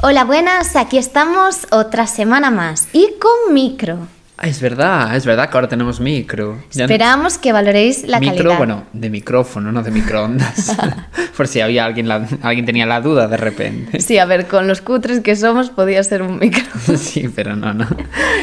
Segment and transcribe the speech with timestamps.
[0.00, 4.06] Hola, buenas, aquí estamos otra semana más y con micro.
[4.40, 6.62] Ah, Es verdad, es verdad que ahora tenemos micro.
[6.70, 8.56] Ya no- Esperamos que valoréis la micro, calidad.
[8.58, 10.76] bueno, de micrófono, no de microondas.
[11.36, 14.00] Por si había alguien, la- alguien tenía la duda de repente.
[14.00, 16.62] Sí, a ver, con los cutres que somos podía ser un micro.
[16.96, 17.86] Sí, pero no, no.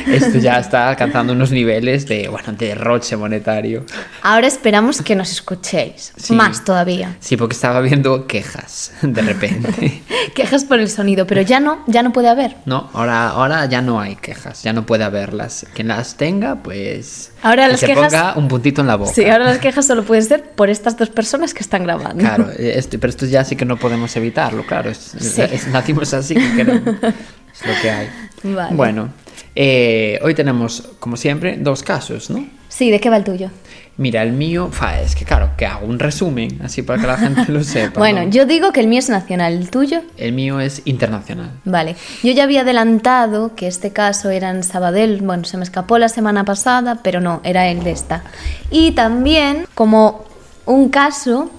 [0.08, 3.86] Esto ya está alcanzando unos niveles de, bueno, de derroche monetario.
[4.22, 6.12] Ahora esperamos que nos escuchéis.
[6.17, 6.34] Sí.
[6.34, 7.16] Más todavía.
[7.22, 10.02] Sí, porque estaba viendo quejas de repente.
[10.36, 12.58] Quejas por el sonido, pero ya no, ya no puede haber.
[12.66, 15.66] No, ahora, ahora ya no hay quejas, ya no puede haberlas.
[15.86, 17.31] Quien las tenga, pues.
[17.44, 19.11] Ahora que las se quejas- ponga un puntito en la boca.
[19.14, 22.17] Sí, ahora las quejas solo pueden ser por estas dos personas que están grabando.
[22.23, 24.89] Claro, esto, pero esto ya sí que no podemos evitarlo, claro.
[24.89, 25.42] Es, Sí.
[25.42, 26.88] es- nacimos así que queremos.
[26.88, 28.09] Es lo que hay.
[28.44, 28.75] Vale.
[28.75, 29.09] Bueno,
[29.55, 32.47] eh, hoy tenemos, como siempre, dos casos, ¿no?
[32.67, 33.49] Sí, ¿de qué va el tuyo?
[33.98, 37.18] Mira, el mío, fa, es que claro, que hago un resumen, así para que la
[37.18, 38.00] gente lo sepa.
[38.00, 38.30] Bueno, ¿no?
[38.30, 40.02] yo digo que el mío es nacional, ¿el tuyo?
[40.18, 41.52] El mío es internacional.
[41.64, 45.98] Vale, yo ya había adelantado que este caso era en Sabadell, bueno, se me escapó
[45.98, 48.23] la semana pasada, pero no, era el de esta.
[48.70, 50.26] Y también como
[50.66, 51.50] un caso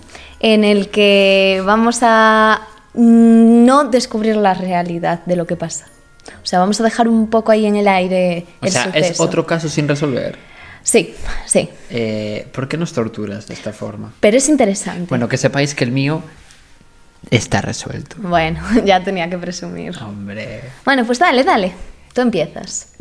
[0.41, 5.87] en el que vamos a no descubrir la realidad de lo que pasa.
[6.43, 9.21] O sea, vamos a dejar un poco ahí en el aire O el sea, es
[9.21, 10.39] otro caso sin resolver.
[10.87, 11.13] Sí,
[11.47, 14.13] sí, Eh, ¿Por qué nos torturas de esta forma?
[14.21, 15.07] pero es interesante.
[15.09, 16.23] Bueno, que sepáis que el mío
[17.31, 18.17] está resuelto.
[18.21, 19.97] Bueno, ya tenía que presumir.
[20.01, 20.61] Hombre.
[20.85, 21.73] Bueno, pues dale, dale,
[22.15, 22.93] tú empiezas.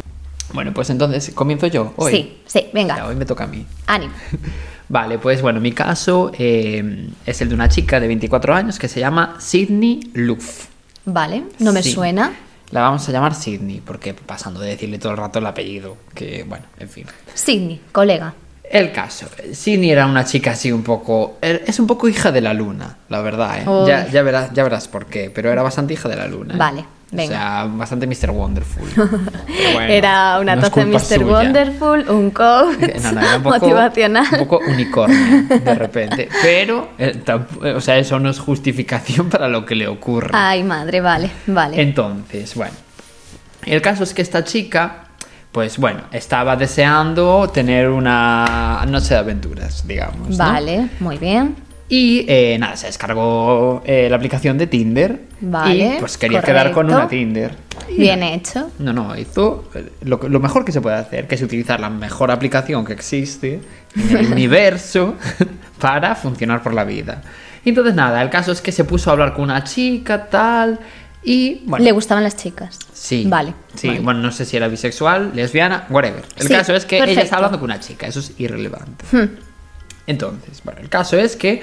[0.52, 1.94] Bueno, pues entonces comienzo yo.
[1.98, 2.12] Hoy.
[2.12, 3.66] Sí, sí, venga, Ya, hoy me toca a mí.
[3.86, 4.14] ánimo.
[4.90, 8.88] Vale, pues bueno, mi caso eh, es el de una chica de 24 años que
[8.88, 10.68] se llama Sydney Luff.
[11.06, 11.92] Vale, no me Sí.
[11.92, 12.34] suena.
[12.72, 16.44] La vamos a llamar Sydney, porque pasando de decirle todo el rato el apellido, que
[16.44, 17.06] bueno, en fin.
[17.34, 18.34] Sydney, colega.
[18.64, 21.38] El caso, Sydney era una chica así un poco...
[21.42, 23.66] er- Es un poco hija de la luna, la verdad, ¿eh?
[23.88, 26.56] Ya, ya, verás, ya verás por qué, pero era bastante hija de la luna.
[26.56, 26.58] ¿eh?
[26.58, 28.32] Vale, O sea, bastante Mr.
[28.32, 28.84] Wonderful.
[29.74, 31.00] Bueno, era una no taza de Mr.
[31.02, 31.26] suya.
[31.26, 34.26] Wonderful, un coach No, no, era un poco, motivacional.
[34.32, 36.30] un poco unicornio de repente.
[36.42, 37.22] Pero, eh,
[37.64, 40.30] eh, o sea, eso no es justificación para lo que le ocurre.
[40.34, 41.82] Ay, madre, vale, vale.
[41.82, 42.74] Entonces, bueno.
[43.66, 45.06] El caso es que esta chica,
[45.52, 50.38] pues bueno, estaba deseando tener una noche de aventuras, digamos.
[50.38, 51.56] Vale, muy bien.
[51.88, 55.22] Y eh, nada, se descargó eh, la aplicación de Tinder.
[55.42, 56.96] Vale, Y pues quería quedar con correcto.
[56.98, 57.56] una Tinder.
[57.90, 58.72] Y Bien nada, hecho.
[58.80, 61.92] no, no, hizo eh, lo, lo mejor que se puede hacer, que es utilizar la
[61.92, 63.62] mejor aplicación que existe
[63.96, 65.16] en el universo
[65.80, 67.22] para funcionar por la vida.
[67.64, 70.80] Y entonces nada, el caso es que se puso a hablar con una chica, tal,
[71.24, 71.84] y bueno...
[71.86, 72.80] Le gustaban las chicas.
[72.94, 73.26] Sí.
[73.28, 73.54] Vale.
[73.76, 74.00] Sí, vale.
[74.00, 76.24] bueno, no sé si era bisexual, lesbiana, whatever.
[76.38, 77.24] El Sí, caso es que ella perfecto.
[77.26, 79.06] está hablando con una chica, eso es irrelevante.
[79.12, 79.30] Hmm.
[80.08, 81.62] Entonces, bueno, el caso es que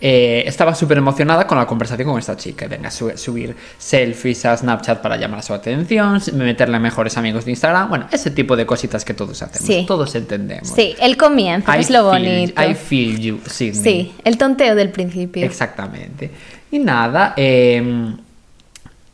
[0.00, 2.66] eh, estaba súper emocionada con la conversación con esta chica.
[2.66, 7.52] Venga, su- subir selfies a Snapchat para llamar su atención, meterle a mejores amigos de
[7.52, 7.88] Instagram.
[7.88, 9.66] Bueno, ese tipo de cositas que todos hacemos.
[9.66, 9.84] Sí.
[9.86, 10.68] Todos entendemos.
[10.68, 12.62] Sí, el comienzo, I es lo feel- bonito.
[12.62, 13.82] I feel you, Sydney.
[13.82, 15.46] Sí, el tonteo del principio.
[15.46, 16.30] Exactamente.
[16.72, 18.12] Y nada, eh,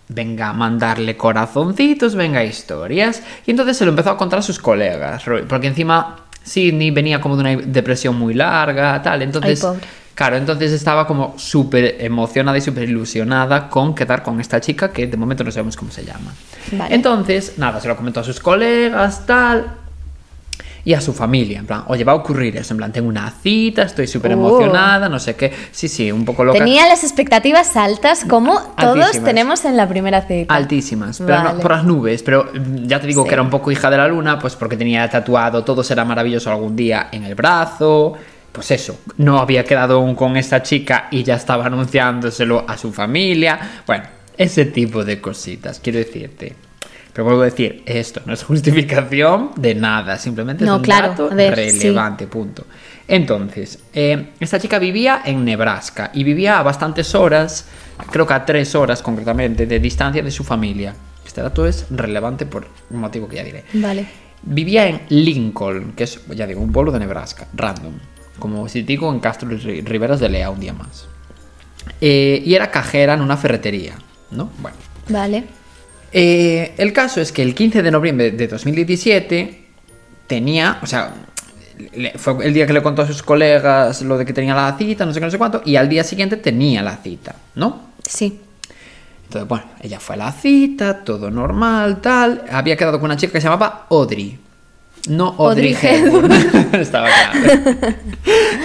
[0.09, 3.23] venga a mandarle corazoncitos, venga historias.
[3.47, 7.37] Y entonces se lo empezó a contar a sus colegas, porque encima Sidney venía como
[7.37, 9.23] de una depresión muy larga, tal.
[9.23, 9.87] Entonces, Ay, pobre.
[10.15, 15.07] claro, entonces estaba como súper emocionada y súper ilusionada con quedar con esta chica que
[15.07, 16.33] de momento no sabemos cómo se llama.
[16.73, 16.95] Vale.
[16.95, 19.77] Entonces, nada, se lo comentó a sus colegas, tal.
[20.85, 23.31] Y a su familia, en plan, oye, va a ocurrir eso, en plan, tengo una
[23.31, 25.53] cita, estoy súper emocionada, no sé qué.
[25.71, 26.59] Sí, sí, un poco loca.
[26.59, 30.55] Tenía las expectativas altas, como todos tenemos en la primera cita.
[30.55, 32.23] Altísimas, pero no por las nubes.
[32.23, 33.29] Pero mm, ya te digo Sí.
[33.29, 36.51] que era un poco hija de la luna, pues porque tenía tatuado todo será maravilloso
[36.51, 38.15] algún día en el brazo.
[38.53, 42.93] Pues eso, no había quedado aún con esta chica y ya estaba anunciándoselo a su
[42.93, 43.83] familia.
[43.87, 44.05] Bueno,
[44.37, 46.57] ese tipo de cositas, quiero decirte.
[47.13, 51.09] Pero vuelvo a decir, esto no es justificación de nada, simplemente No, es un claro,
[51.09, 51.79] dato ver, sí.
[51.81, 52.67] relevante, punto.
[53.09, 57.67] Entonces, eh, esta chica vivía en Nebraska y vivía a bastantes horas,
[58.11, 60.95] creo que a tres horas concretamente, de distancia de su familia.
[61.27, 63.65] Este dato es relevante por un motivo que ya diré.
[63.75, 64.07] Vale.
[64.43, 67.93] Vivía en Lincoln, que es, ya digo, un pueblo de Nebraska, random.
[68.39, 71.07] como si digo, en Castro y Ri- Riberas de Lea un día más.
[72.01, 73.97] Eh, y era cajera en una ferretería,
[74.31, 74.51] ¿no?
[74.59, 74.77] Bueno.
[75.09, 75.45] Vale.
[76.13, 79.61] Eh, el caso es que el 15 de noviembre de 2017
[80.27, 81.15] tenía, o sea,
[82.17, 85.07] fue el día que le contó a sus colegas lo de que tenía la cita,
[85.07, 87.91] no sé qué, no sé cuánto, y al día siguiente tenía la cita, ¿no?
[88.07, 88.41] Sí.
[89.25, 92.43] Entonces, bueno, ella fue a la cita, todo normal, tal.
[92.51, 94.37] Había quedado con una chica que se llamaba Audrey.
[95.09, 96.33] No Audrey, Audrey Hepburn.
[96.73, 97.97] Estaba claro.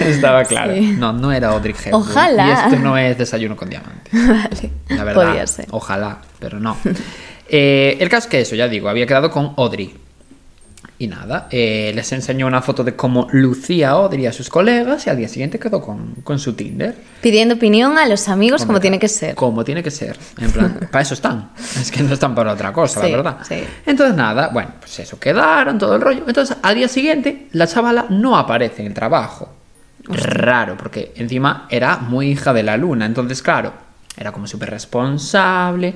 [0.00, 0.74] Estaba claro.
[0.74, 0.96] Sí.
[0.98, 1.94] No, no era Audrey Hepburn.
[1.94, 2.48] Ojalá.
[2.48, 4.10] Y esto no es desayuno con diamante.
[4.12, 4.70] Vale.
[4.88, 5.24] La verdad.
[5.24, 5.66] Podría ser.
[5.70, 6.76] Ojalá, pero no.
[7.48, 9.94] Eh, el caso es que eso, ya digo, había quedado con Audrey.
[10.98, 15.10] Y nada, eh, les enseñó una foto de cómo lucía Audrey a sus colegas y
[15.10, 16.94] al día siguiente quedó con, con su Tinder.
[17.20, 19.34] Pidiendo opinión a los amigos como tiene que ser.
[19.34, 20.16] Como tiene que ser.
[20.38, 21.50] En plan, para eso están.
[21.58, 23.38] Es que no están para otra cosa, Sí, la verdad.
[23.46, 23.62] sí.
[23.84, 26.24] Entonces, nada, bueno, pues eso, quedaron, todo el rollo.
[26.26, 29.52] Entonces, al día siguiente, la chavala no aparece en el trabajo.
[30.08, 33.04] Raro, porque encima era muy hija de la luna.
[33.04, 33.74] Entonces, claro,
[34.16, 35.94] era como súper responsable.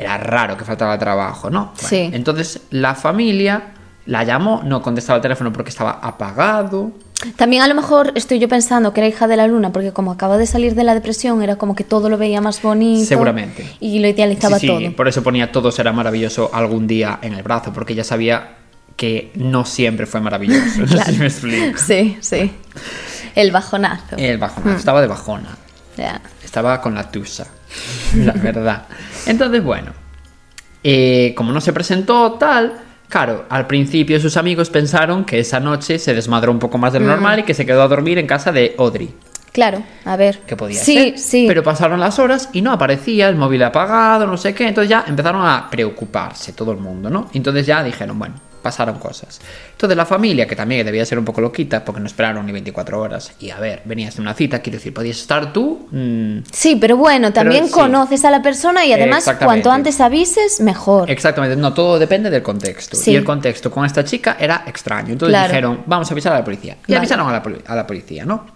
[0.00, 1.72] Era raro que faltaba trabajo, ¿no?
[1.74, 2.10] Bueno, Sí.
[2.12, 3.72] Entonces, la familia
[4.06, 6.92] la llamó, no contestaba el teléfono porque estaba apagado.
[7.36, 10.10] También a lo mejor estoy yo pensando que era hija de la luna, porque como
[10.10, 13.04] acaba de salir de la depresión, era como que todo lo veía más bonito.
[13.06, 13.70] Seguramente.
[13.78, 14.96] Y lo idealizaba Sí, sí, todo.
[14.96, 18.56] por eso ponía todo será maravilloso algún día en el brazo, porque ella sabía
[18.96, 20.60] que no siempre fue maravilloso.
[20.80, 21.78] No sé si me explico.
[21.78, 22.52] Sí, sí.
[23.34, 24.16] El bajonazo.
[24.16, 25.56] El bajona, estaba de bajona.
[25.96, 26.20] Ya.
[26.42, 27.46] Estaba con la tusa,
[28.16, 28.86] la verdad.
[29.26, 29.92] Entonces, bueno,
[30.82, 32.74] eh, como no se presentó tal,
[33.08, 37.00] claro, al principio sus amigos pensaron que esa noche se desmadró un poco más de
[37.00, 39.14] lo normal y que se quedó a dormir en casa de Audrey.
[39.52, 40.38] Claro, a ver.
[40.46, 41.18] que podía sí, ser.
[41.18, 44.68] Sí, Pero pasaron las horas y no aparecía, el móvil apagado, no sé qué.
[44.68, 47.28] Entonces ya empezaron a preocuparse todo el mundo, ¿no?
[47.34, 49.40] Entonces ya dijeron, bueno, pasaron cosas.
[49.72, 53.00] Entonces la familia, que también debía ser un poco loquita, porque no esperaron ni 24
[53.00, 53.32] horas.
[53.40, 55.88] Y a ver, venías de una cita, quiero decir, podías estar tú.
[55.90, 61.10] mm, Sí, pero bueno, también conoces a la persona y además cuanto antes avises, mejor.
[61.10, 62.96] Exactamente, no, todo depende del contexto.
[62.96, 63.12] Sí.
[63.12, 65.12] Y el contexto con esta chica era extraño.
[65.12, 65.48] Entonces Claro.
[65.48, 66.76] dijeron, vamos a avisar a la policía.
[66.86, 66.98] Y Vale.
[66.98, 68.46] avisaron a la, poli- a la policía, ¿no?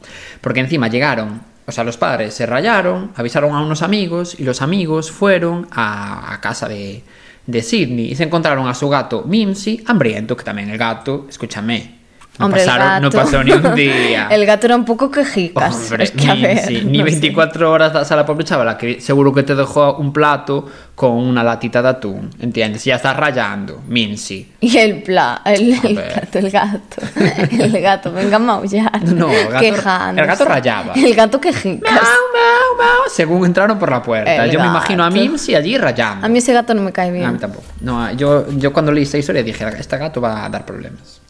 [0.41, 4.61] Porque encima llegaron, o sea, los padres se rayaron, avisaron a unos amigos y los
[4.61, 7.03] amigos fueron a, a casa de,
[7.47, 12.04] de Sidney y se encontraron a su gato Mimsy, hambriento, que también el gato, escúchame,
[12.39, 14.29] no, Hombre, pasaron- no gato- pasó ni un día.
[14.31, 15.75] el gato era un poco quejicas.
[15.75, 17.11] Hombre, es que, a ni, ver, sí, ni no sé.
[17.13, 20.67] 24 horas das a la pobre chavala que seguro que te dejó un plato
[20.97, 22.85] con una latita de atún, ¿entiendes?
[22.85, 24.53] Ya estás rayando, Mincy.
[24.61, 27.03] Y el pla, el, el gato, el gato,
[27.51, 29.03] el gato, venga a maullar.
[29.05, 30.21] No, el gato- Quejándose.
[30.21, 30.93] el gato rayaba.
[30.95, 31.93] El gato quejicas.
[31.93, 34.45] Miau, miau, miau, según entraron por la puerta.
[34.45, 35.21] El yo me imagino a gato.
[35.21, 36.27] Mincy allí rayando.
[36.27, 37.25] A mí ese gato no me cae bien.
[37.27, 37.65] A mí tampoco.
[37.81, 41.21] No, yo, yo cuando leí esta historia dije, este gato va a dar problemas.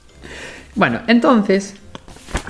[0.75, 1.75] Bueno, entonces...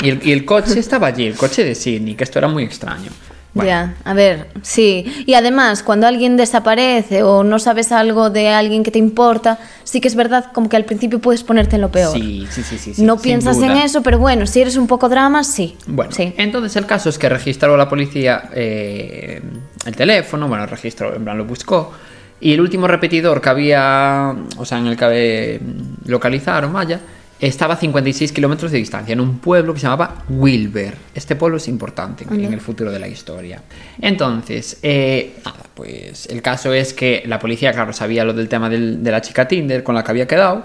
[0.01, 2.65] Y el, y el coche estaba allí, el coche de Sidney, que esto era muy
[2.65, 3.11] extraño.
[3.55, 5.05] Bueno, Ya, a ver, sí.
[5.27, 10.01] Y además, cuando alguien desaparece o no sabes algo de alguien que te importa, sí
[10.01, 12.13] que es verdad como que al principio puedes ponerte en lo peor.
[12.13, 15.09] Sí, sí, sí, sí, sí, no piensas en eso, pero bueno, si eres un poco
[15.09, 15.77] drama, sí.
[15.87, 16.35] Bueno, sí.
[16.37, 19.41] entonces el caso es que registró la policía eh,
[19.87, 21.93] el teléfono, bueno, registró, en plan lo buscó,
[22.41, 25.61] y el último repetidor que había, o sea, en el que eh,
[26.07, 26.99] localizaron, vaya,
[27.47, 30.95] estaba a 56 kilómetros de distancia, en un pueblo que se llamaba Wilber.
[31.15, 33.63] Este pueblo es importante en, en el futuro de la historia.
[34.01, 38.69] Entonces, eh, nada, pues el caso es que la policía, claro, sabía lo del tema
[38.69, 40.65] del- de la chica Tinder con la que había quedado,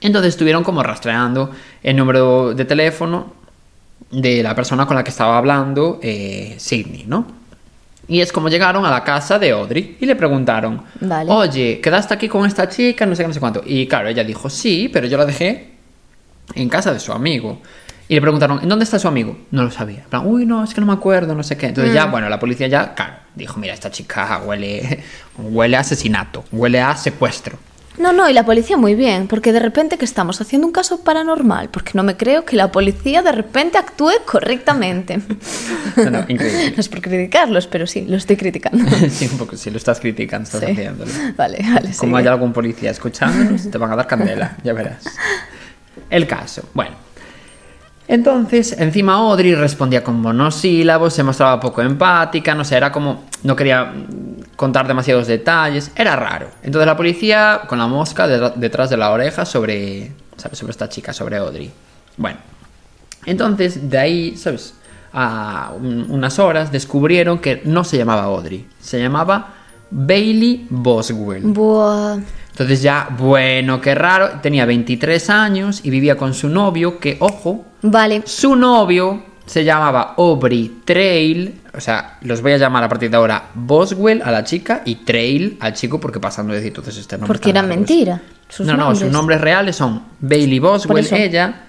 [0.00, 1.50] entonces estuvieron como rastreando
[1.82, 3.34] el número de teléfono
[4.10, 7.26] de la persona con la que estaba hablando eh, Sidney, ¿no?
[8.08, 11.28] Y es como llegaron a la casa de Audrey y le preguntaron, Vale.
[11.28, 13.04] oye, ¿quedaste aquí con esta chica?
[13.04, 13.62] No sé qué, no sé cuánto.
[13.66, 15.72] Y claro, ella dijo, sí, pero yo la dejé
[16.54, 17.60] en casa de su amigo.
[18.08, 19.36] Y le preguntaron, ¿en dónde está su amigo?
[19.50, 20.02] No lo sabía.
[20.04, 21.66] En plan, uy, no, es que no me acuerdo, no sé qué.
[21.66, 21.96] Entonces Mm.
[21.96, 25.02] ya, bueno, la policía ya, claro, dijo, mira, esta chica huele,
[25.38, 27.58] huele a asesinato, huele a secuestro.
[27.98, 31.02] No, no, y la policía muy bien, porque de repente que estamos haciendo un caso
[31.02, 35.20] paranormal, porque no me creo que la policía de repente actúe correctamente.
[35.96, 36.72] No, no, increíble.
[36.76, 38.84] No es por criticarlos, pero sí, lo estoy criticando.
[39.08, 40.72] sí, un poco, si lo estás criticando, estás Sí.
[40.72, 41.10] haciéndolo.
[41.36, 41.90] Vale, vale.
[41.96, 42.18] Como sigue.
[42.18, 45.02] haya algún policía escuchándonos, te van a dar candela, ya verás.
[46.10, 46.94] El caso, bueno.
[48.08, 53.24] Entonces, encima Audrey respondía con monosílabos, se mostraba poco empática, no sé, era como.
[53.42, 53.92] no quería
[54.54, 56.48] contar demasiados detalles, era raro.
[56.62, 60.12] Entonces la policía con la mosca de- detrás de la oreja sobre.
[60.36, 60.58] ¿sabes?
[60.58, 61.70] Sobre esta chica, sobre Audrey.
[62.16, 62.38] Bueno.
[63.24, 64.74] Entonces, de ahí, ¿sabes?
[65.12, 69.54] A un- unas horas descubrieron que no se llamaba Audrey, se llamaba
[69.90, 71.42] Bailey Boswell.
[71.42, 72.18] Buah.
[72.56, 77.66] Entonces ya, bueno, qué raro, tenía 23 años y vivía con su novio, que, ojo,
[77.82, 78.22] Vale.
[78.24, 83.18] su novio se llamaba Aubrey Trail, o sea, los voy a llamar a partir de
[83.18, 87.18] ahora Boswell a la chica y Trail al chico porque pasando de decir entonces este
[87.18, 87.26] nombre.
[87.26, 87.76] Porque era largos.
[87.76, 88.22] mentira.
[88.48, 91.65] Sus no, no, sus nombres reales son Bailey Boswell, ella.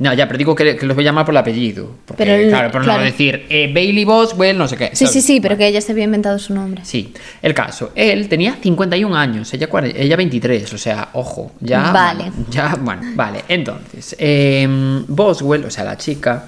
[0.00, 1.90] No, ya, pero digo que, que los voy a llamar por el apellido.
[2.06, 3.00] Porque, Pero el- claro, por claro.
[3.00, 4.88] no decir eh, Bailey Boswell, no sé qué.
[4.94, 5.12] Sí, ¿sabes?
[5.12, 6.80] sí, sí, pero que ella se había inventado su nombre.
[6.84, 11.92] Sí, el caso, él tenía 51 años, ella, ella 23, o sea, ojo, ya...
[11.92, 12.32] Vale.
[12.50, 13.44] ya, bueno, vale.
[13.46, 16.46] Entonces, em, Boswell, o sea, la chica,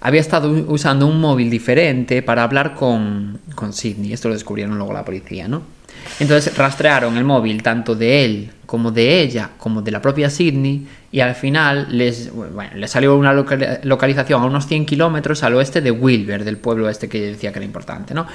[0.00, 4.12] había estado usando un móvil diferente para hablar con, con Sidney.
[4.14, 5.62] Esto lo descubrieron luego la policía, ¿no?
[6.20, 10.86] Entonces rastrearon el móvil tanto de él como de ella, como de la propia Sidney,
[11.16, 15.54] y al final les, bueno, les salió una loca- localización a unos 100 kilómetros al
[15.54, 18.26] oeste de Wilber, del pueblo este que decía que era importante, ¿no?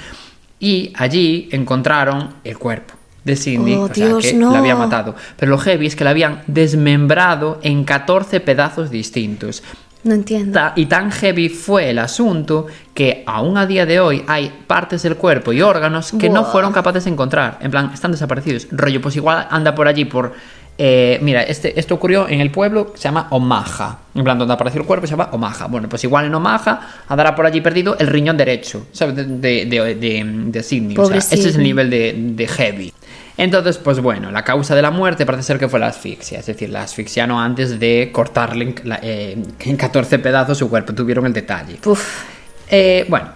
[0.58, 4.50] Y allí encontraron el cuerpo de Sidney, Oh, o sea, Dios, que no.
[4.52, 5.14] la había matado.
[5.36, 9.62] Pero lo heavy es que la habían desmembrado en 14 pedazos distintos.
[10.02, 10.58] No entiendo.
[10.74, 15.14] Y tan heavy fue el asunto que aún a día de hoy hay partes del
[15.14, 17.58] cuerpo y órganos que no fueron capaces de encontrar.
[17.60, 18.66] En plan, están desaparecidos.
[18.72, 20.32] Rollo, pues igual anda por allí por...
[20.78, 23.98] eh, mira, este, esto ocurrió en el pueblo que se llama Omaha.
[24.14, 25.66] En plan, donde apareció el cuerpo se llama Omaha.
[25.66, 29.16] Bueno, pues igual en Omaha andará por allí perdido el riñón derecho, ¿sabes?
[29.16, 30.94] De, de, de.
[30.98, 32.92] O sea, ese es el nivel de, heavy.
[33.36, 36.40] Entonces, pues bueno, la causa de la muerte parece ser que fue la asfixia.
[36.40, 40.92] Es decir, la asfixiaron antes de cortarle en, eh, en 14 pedazos su cuerpo.
[40.94, 41.78] Tuvieron el detalle.
[41.84, 42.24] Uf.
[42.68, 43.28] Eh, bueno,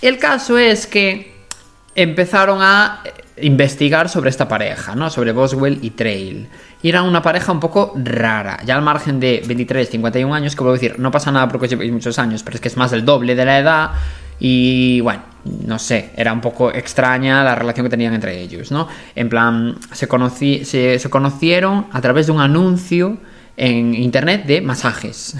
[0.00, 1.33] el caso es que
[1.94, 3.02] empezaron a
[3.40, 5.10] investigar sobre esta pareja, ¿no?
[5.10, 6.48] Sobre Boswell y Trail.
[6.82, 10.60] Y era una pareja un poco rara, ya al margen de 23, 51 años, que
[10.60, 13.04] puedo decir, no pasa nada porque llevéis muchos años, pero es que es más del
[13.04, 13.90] doble de la edad.
[14.38, 15.22] Y bueno,
[15.66, 18.88] no sé, era un poco extraña la relación que tenían entre ellos, ¿no?
[19.14, 23.18] En plan, se, conocí, se conocieron a través de un anuncio
[23.56, 25.36] en internet de masajes.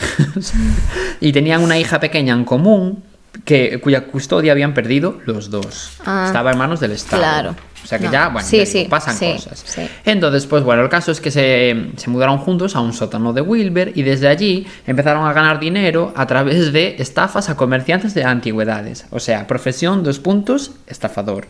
[1.21, 3.03] y tenían una hija pequeña en común
[3.45, 5.93] que, cuya custodia habían perdido los dos.
[6.05, 7.23] Ah, Estaba en manos del Estado.
[7.23, 7.57] claro.
[7.83, 8.13] O sea que No.
[8.13, 9.77] ya, bueno, Sí, ya digo, sí, pasan sí, cosas.
[10.07, 13.43] Entonces, pues bueno, el caso es que se, se mudaron juntos a un sótano de
[13.43, 18.25] Wilber y desde allí empezaron a ganar dinero a través de estafas a comerciantes de
[18.25, 19.05] antigüedades.
[19.11, 21.47] O sea, profesión, dos puntos, estafador.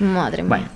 [0.00, 0.48] Madre mía.
[0.48, 0.66] Bueno,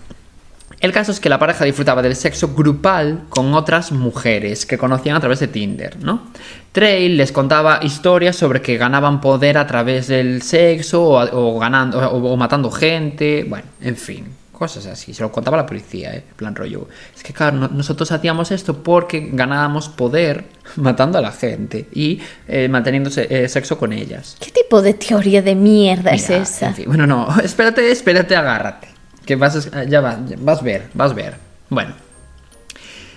[0.80, 5.16] el caso es que la pareja disfrutaba del sexo grupal con otras mujeres que conocían
[5.16, 6.28] a través de Tinder, ¿no?
[6.72, 11.98] Trail les contaba historias sobre que ganaban poder a través del sexo o, o ganando
[11.98, 15.14] o, o matando gente, bueno, en fin, cosas así.
[15.14, 16.24] Se lo contaba la policía, ¿eh?
[16.30, 16.88] En plan rollo.
[17.16, 20.44] Es que claro, no- nosotros hacíamos esto porque ganábamos poder
[20.76, 24.36] matando a la gente y eh, manteniendo eh, sexo con ellas.
[24.38, 26.68] ¿Qué tipo de teoría de mierda es esa?
[26.68, 28.88] en fin, bueno, no, espérate, espérate, agárrate.
[29.28, 31.34] Que vas, a- ya vas, vas a ver, vas a ver.
[31.68, 31.92] Bueno.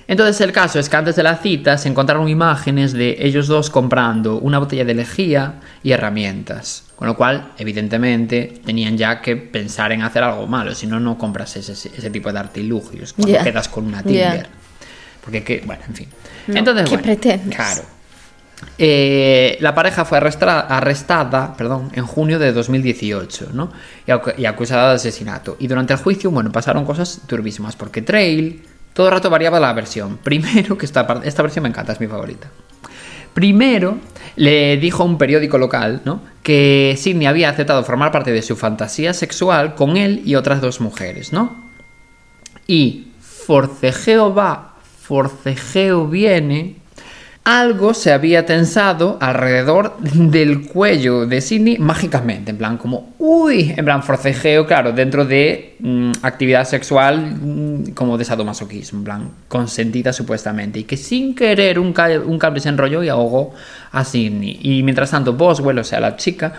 [0.10, 3.70] Entonces el caso es que antes de la cita se encontraron imágenes de ellos dos
[3.70, 5.54] comprando una botella de lejía
[5.84, 6.84] y herramientas.
[6.98, 10.76] Con lo cual, evidentemente, tenían ya que pensar en hacer algo malo.
[10.76, 14.04] Si no, no compras ese, ese tipo de artilugios cuando quedas con una.
[14.04, 14.48] Tinder.
[15.24, 16.08] Porque, que, bueno, en fin.
[16.48, 17.56] No, Entonces, ¿qué bueno, pretendes?
[17.56, 17.82] Claro.
[18.78, 23.72] Eh, la pareja fue arrestra- arrestada perdón, en junio de 2018 ¿no?
[24.08, 25.56] y, acu- y acusada de asesinato.
[25.60, 28.64] Y durante el juicio, bueno, pasaron cosas turbísimas porque Trail
[28.94, 30.18] todo el rato variaba la versión.
[30.24, 32.50] Primero, que esta, esta versión me encanta, es mi favorita.
[33.34, 33.98] Primero,
[34.36, 36.22] le dijo a un periódico local ¿no?
[36.44, 40.82] que Sidney había aceptado formar parte de su fantasía sexual con él y otras dos
[40.82, 41.56] mujeres, ¿no?
[42.68, 46.81] Y forcejeo va, forcejeo viene.
[47.44, 53.84] Algo se había tensado alrededor del cuello de Sidney mágicamente, en plan como, uy, en
[53.84, 60.14] plan forcejeo, claro, dentro de mm, actividad sexual mm, como de sadomasoquismo, en plan consentida
[60.14, 63.56] supuestamente, y que sin querer un, ca- un cable se enrolló y ahogó
[63.92, 64.60] a Sidney.
[64.62, 66.54] Y mientras tanto Boswell, o sea, la chica,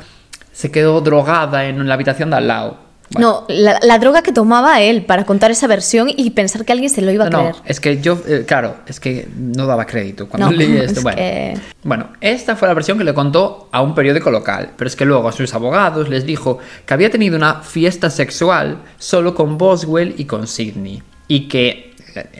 [0.50, 2.78] se quedó drogada en la habitación de al lado.
[3.18, 6.90] No, la, la droga que tomaba él para contar esa versión y pensar que alguien
[6.90, 7.54] se lo iba a no, creer.
[7.64, 10.98] es que yo, eh, claro, es que no daba crédito cuando No, leí esto.
[11.00, 11.54] es Bueno, que-
[11.84, 15.04] bueno, esta fue la versión que le contó a un periódico local, pero es que
[15.04, 20.14] luego a sus abogados les dijo que había tenido una fiesta sexual solo con Boswell
[20.16, 21.02] y con Sidney.
[21.28, 21.91] Y que,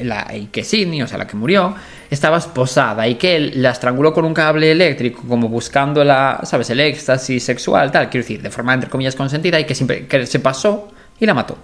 [0.03, 1.75] la, y que Sidney, o sea, la que murió,
[2.11, 6.71] estaba esposada y que él la estranguló con un cable eléctrico, como buscando la, ¿sabes?,
[6.71, 10.27] el éxtasis sexual, tal, quiero decir, de forma entre comillas consentida, y que, siempre, que
[10.27, 11.57] se pasó y la mató,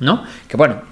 [0.00, 0.24] ¿no?
[0.48, 0.82] Que bueno,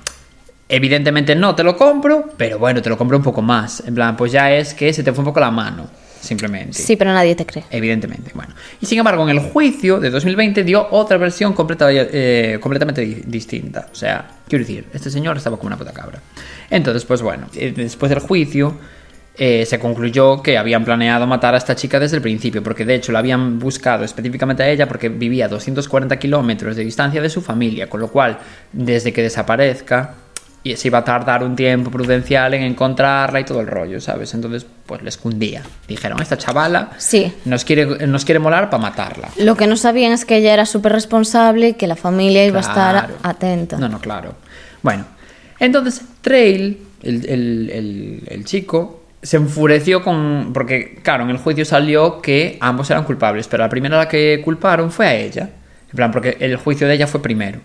[0.67, 3.83] Evidentemente no te lo compro, pero bueno, te lo compro un poco más.
[3.87, 5.87] En plan, pues ya es que se te fue un poco la mano.
[6.21, 6.73] simplemente.
[6.73, 7.65] Sí, pero nadie te cree.
[7.71, 8.55] Evidentemente, bueno.
[8.81, 13.23] Y sin embargo, en el juicio de 2020 dio otra versión completa- eh, completamente di-
[13.27, 13.89] distinta.
[13.93, 16.21] O sea, quiero decir, este señor estaba como una puta cabra.
[16.75, 18.75] Entonces, pues bueno, eh, después del juicio
[19.39, 22.97] eh, se concluyó que habían planeado matar a esta chica desde el principio, porque de
[22.97, 27.31] hecho la habían buscado específicamente a ella porque vivía a 240 kilómetros de distancia de
[27.31, 28.39] su familia, con lo cual,
[28.73, 30.15] desde que desaparezca,
[30.65, 34.33] y se iba a tardar un tiempo prudencial en encontrarla y todo el rollo, ¿sabes?
[34.35, 35.63] Entonces, pues les cundía.
[35.87, 37.33] Dijeron, esta chavala Sí.
[37.45, 39.29] nos quiere, nos quiere molar para matarla.
[39.37, 42.59] Lo que no sabían es que ella era súper responsable y que la familia iba
[42.59, 43.77] a estar atenta.
[43.79, 44.35] No, no, claro.
[44.83, 45.05] Bueno,
[45.61, 50.51] entonces Trail, el, el- el- el chico, se enfureció con...
[50.53, 54.09] Porque, claro, en el juicio salió que ambos eran culpables, pero la primera a la
[54.09, 55.51] que culparon fue a ella.
[55.91, 57.61] En plan, porque el juicio de ella fue primero.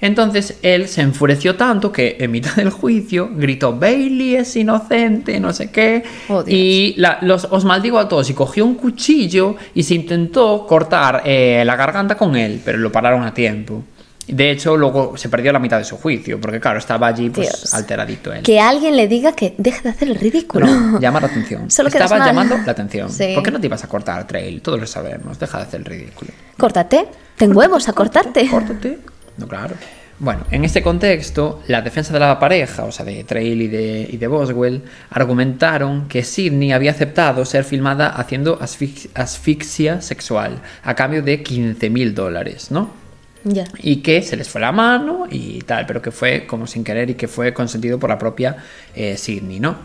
[0.00, 5.52] Entonces él se enfureció tanto que en mitad del juicio gritó Bailey es inocente, no
[5.54, 6.02] sé qué.
[6.28, 8.28] Oh, y la- los, os maldigo a todos.
[8.30, 12.92] Y cogió un cuchillo y se intentó cortar eh, la garganta con él, pero lo
[12.92, 13.82] pararon a tiempo.
[14.28, 17.48] De hecho, luego se perdió la mitad de su juicio, porque claro, estaba allí pues
[17.48, 17.74] Dios.
[17.74, 18.42] alteradito él.
[18.42, 20.66] Que alguien le diga que deje de hacer el ridículo.
[20.66, 21.70] No, llama la atención.
[21.70, 23.10] Solo Estaba llamando la atención.
[23.10, 23.32] Sí.
[23.34, 24.60] ¿Por qué no te ibas a cortar, Trail?
[24.62, 25.38] Todos lo sabemos.
[25.38, 26.32] Deja de hacer el ridículo.
[26.58, 27.06] Córtate.
[27.36, 28.48] Ten huevos a cortarte.
[28.48, 28.98] Córtate.
[29.36, 29.74] No, claro.
[30.18, 34.08] Bueno, en este contexto, la defensa de la pareja, o sea, de Trail y de,
[34.10, 40.94] y de Boswell, argumentaron que Sidney había aceptado ser filmada haciendo asfix- asfixia sexual a
[40.94, 42.90] cambio de 15 mil dólares, ¿no?
[43.82, 47.10] Y que se les fue la mano y tal, pero que fue como sin querer
[47.10, 48.56] y que fue consentido por la propia
[48.94, 49.76] eh, Sidney, ¿no?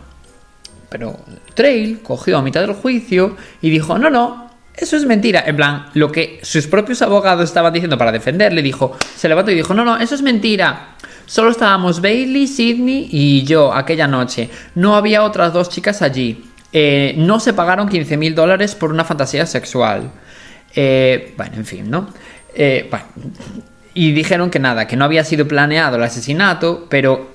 [0.88, 1.18] Pero
[1.54, 5.44] Trail cogió a mitad del juicio y dijo, no, no, eso es mentira.
[5.46, 9.54] En plan, lo que sus propios abogados estaban diciendo para defenderle, dijo, se levantó y
[9.54, 10.96] dijo, no, no, eso es mentira.
[11.26, 14.50] Solo estábamos Bailey, Sidney y yo aquella noche.
[14.74, 16.44] No había otras dos chicas allí.
[16.72, 20.10] Eh, no se pagaron 15 mil dólares por una fantasía sexual.
[20.74, 22.08] Eh, bueno, en fin, ¿no?
[22.54, 22.90] Eh,
[23.94, 27.30] y dijeron que nada, que no había sido planeado el asesinato, pero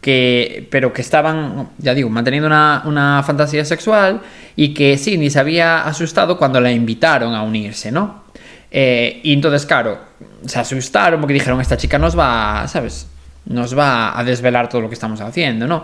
[0.00, 4.20] que, pero que estaban, ya digo, manteniendo una, una fantasía sexual
[4.56, 8.24] y que Sidney se había asustado cuando la invitaron a unirse, ¿no?
[8.70, 9.98] Eh, y entonces, claro,
[10.44, 13.06] se asustaron porque dijeron, esta chica nos va, ¿sabes?
[13.46, 15.82] Nos va a desvelar todo lo que estamos haciendo, ¿no?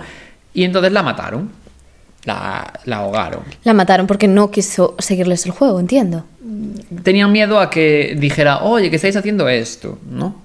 [0.52, 1.50] Y entonces la mataron,
[2.24, 3.42] la, la ahogaron.
[3.64, 6.24] La mataron porque no quiso seguirles el juego, entiendo.
[7.02, 10.42] Tenían miedo a que dijera, oye, que estáis haciendo esto, ¿no?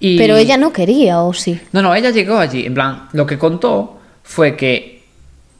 [0.00, 0.16] Y...
[0.18, 1.60] Pero ella no quería, ¿o sí?
[1.72, 2.64] No, no, ella llegó allí.
[2.66, 5.02] En plan, lo que contó fue que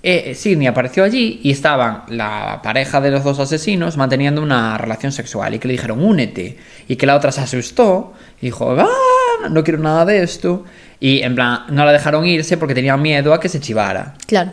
[0.02, 5.10] eh, Sidney apareció allí y estaban la pareja de los dos asesinos manteniendo una relación
[5.10, 6.56] sexual y que le dijeron, únete.
[6.86, 10.64] Y que la otra se asustó y dijo, ah, no quiero nada de esto.
[11.00, 14.14] Y en plan, no la dejaron irse porque tenían miedo a que se chivara.
[14.26, 14.52] Claro.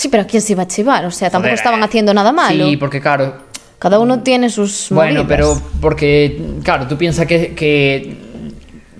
[0.00, 1.04] Sí, pero ¿a quién se iba a chivar?
[1.04, 2.64] O sea, tampoco estaban eh, haciendo nada malo.
[2.66, 3.34] Sí, porque claro,
[3.78, 5.26] Cada uno tiene sus Bueno, movidas.
[5.28, 8.16] pero porque, claro, tú piensas que, que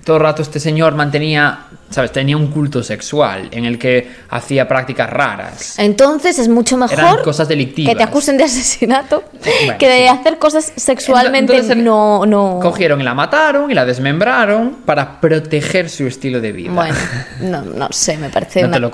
[0.05, 2.11] todo el rato este señor mantenía, ¿sabes?
[2.11, 5.77] Tenía un culto sexual en el que hacía prácticas raras.
[5.77, 7.93] Entonces es mucho Eran mejor cosas delictivas.
[7.93, 9.23] que te acusen de asesinato
[9.65, 10.07] Bueno, que de sí.
[10.07, 12.59] hacer cosas sexualmente Entonces, no, no...
[12.61, 16.71] Cogieron y la mataron y la desmembraron para proteger su estilo de vida.
[16.71, 16.95] Bueno,
[17.41, 18.91] no, no sé, me parece no, una te lo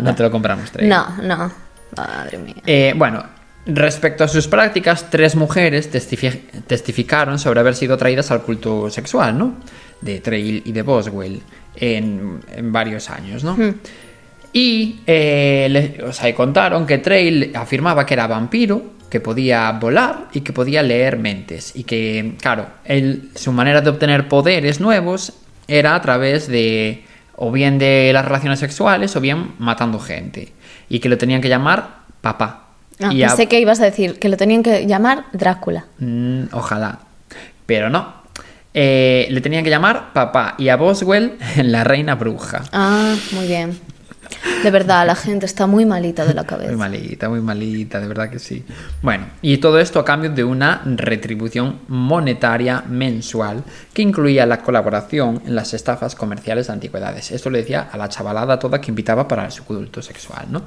[0.00, 0.70] no te lo compramos.
[0.70, 0.88] Trey.
[0.88, 1.52] No, no.
[1.96, 2.54] Madre mía.
[2.66, 3.24] Eh, bueno,
[3.66, 9.36] respecto a sus prácticas, tres mujeres testifi- testificaron sobre haber sido atraídas al culto sexual,
[9.38, 9.54] ¿no?
[10.00, 11.42] De Trail y de Boswell
[11.80, 13.56] en, en varios años, ¿no?
[14.52, 20.28] Y eh, le- o sea, contaron que Trail afirmaba que era vampiro, que podía volar
[20.32, 21.72] y que podía leer mentes.
[21.76, 25.34] Y que, claro, él, su manera de obtener poderes nuevos
[25.66, 27.04] era a través de
[27.36, 30.52] o bien de las relaciones sexuales o bien matando gente.
[30.88, 32.64] Y que lo tenían que llamar papá.
[33.00, 35.84] Ah, Y a- pensé que ibas a decir que lo tenían que llamar Drácula.
[35.98, 36.98] Mm, ojalá.
[37.66, 38.17] Pero no.
[38.80, 42.62] Eh, le tenían que llamar papá y a Boswell la reina bruja.
[42.72, 43.76] Ah, muy bien.
[44.62, 46.70] De verdad, la gente está muy malita de la cabeza.
[46.70, 48.64] Muy malita, muy malita, de verdad que sí.
[49.02, 55.42] Bueno, y todo esto a cambio de una retribución monetaria mensual que incluía la colaboración
[55.44, 57.32] en las estafas comerciales de antigüedades.
[57.32, 60.62] Esto le decía a la chavalada toda que invitaba para su culto sexual, ¿no?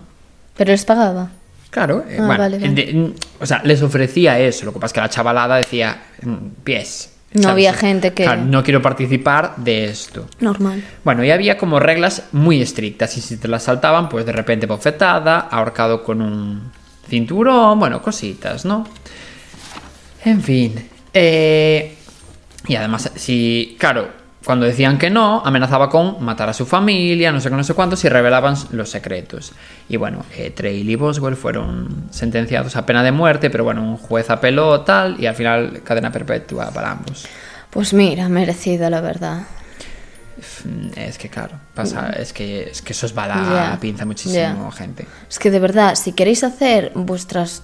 [0.57, 1.29] Pero les pagaba.
[1.69, 2.73] Claro, eh, Ah, bueno, vale, vale.
[2.73, 4.65] de- o sea, les ofrecía eso.
[4.65, 7.10] Lo que pasa es que la chavalada decía, mm, pies.
[7.33, 7.53] No ¿sabes?
[7.53, 10.27] había gente que- Claro, no quiero participar de esto.
[10.41, 10.83] Normal.
[11.03, 14.65] Bueno, y había como reglas muy estrictas y si te las saltaban, pues de repente
[14.67, 16.71] bofetada, ahorcado con un
[17.09, 18.85] cinturón, bueno, cositas, ¿no?
[20.25, 20.89] En fin.
[21.13, 21.95] eh,
[22.67, 24.07] y además, si, claro,
[24.45, 27.73] cuando decían que no, amenazaba con matar a su familia, no sé qué, no sé
[27.75, 29.53] cuánto, si revelaban los secretos.
[29.87, 33.97] Y bueno, eh, Trail y Boswell fueron sentenciados a pena de muerte, pero bueno, un
[33.97, 37.25] juez apeló tal y al final cadena perpetua para ambos.
[37.69, 39.43] Pues mira, merecido, la verdad.
[40.65, 43.35] Mm, Es que claro, pasa, es que, es que eso es bala
[43.73, 44.71] Ya, pinza muchísimo ya.
[44.71, 45.05] gente.
[45.29, 47.61] Es que de verdad, si queréis hacer vuestras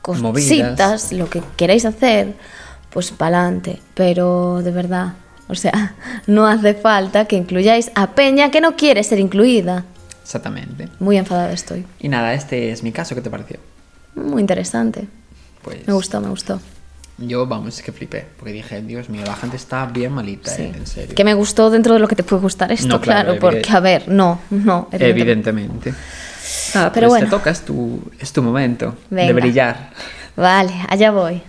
[0.00, 1.12] cositas, Movidas.
[1.12, 2.34] lo que queréis hacer,
[2.90, 3.80] pues pa'lante.
[3.94, 5.14] Pero de verdad,
[5.50, 5.94] o sea,
[6.26, 9.84] no hace falta que incluyáis a Peña que no quiere ser incluida.
[10.22, 10.88] Exactamente.
[11.00, 11.84] Muy enfadada estoy.
[11.98, 13.58] Y nada, este es mi caso, ¿qué te pareció?
[14.14, 15.06] Muy interesante.
[15.62, 16.60] Pues Me gustó, me gustó.
[17.18, 20.62] yo, vamos, es que flipé, porque dije, Dios mío, la gente está bien malita, Sí.
[20.62, 21.14] eh, en serio.
[21.14, 23.70] Que me gustó dentro de lo que te puede gustar esto, No, claro, claro, porque
[23.72, 25.90] a ver, no, no, evidentemente.
[25.90, 25.94] Evidentemente.
[26.74, 27.26] Ah, Pero pues bueno.
[27.26, 29.90] te toca, es tu, es tu momento de brillar.
[30.36, 31.42] Vale, allá voy.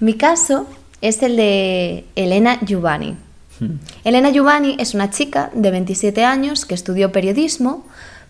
[0.00, 0.66] Mi caso
[1.00, 3.16] es el de Elena Giovanni.
[3.60, 3.76] Hmm.
[4.04, 7.86] Elena Giovanni es una chica de 27 años que estudió periodismo,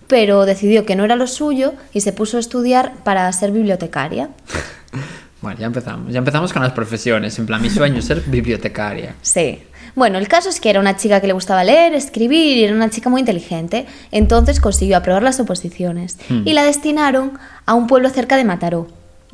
[0.07, 4.31] pero decidió que no era lo suyo y se puso a estudiar para ser bibliotecaria.
[5.43, 6.13] Bueno, ya empezamos.
[6.13, 7.39] Ya empezamos con las profesiones.
[7.39, 9.15] En plan, mi sueño es ser bibliotecaria.
[9.23, 9.63] Sí.
[9.95, 12.75] Bueno, el caso es que era una chica que le gustaba leer, escribir y era
[12.75, 13.87] una chica muy inteligente.
[14.11, 16.43] Entonces consiguió aprobar las oposiciones Hmm.
[16.47, 18.89] y la destinaron a un pueblo cerca de Mataró.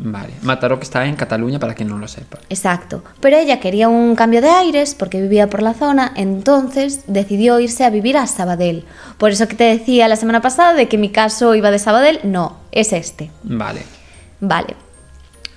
[0.04, 0.32] Vale.
[0.42, 2.38] Mataró que está en Cataluña, para quien no lo sepa.
[2.48, 3.04] Exacto.
[3.20, 7.84] Pero ella quería un cambio de aires porque vivía por la zona, entonces decidió irse
[7.84, 8.84] a vivir a Sabadell.
[9.18, 12.18] Por eso que te decía la semana pasada de que mi caso iba de Sabadell,
[12.24, 13.30] no, es este.
[13.44, 13.82] Vale.
[14.40, 14.74] Vale.